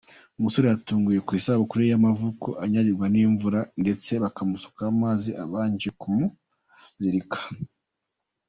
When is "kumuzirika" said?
5.99-7.39